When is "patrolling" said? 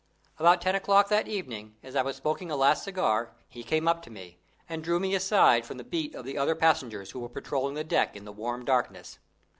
7.29-7.75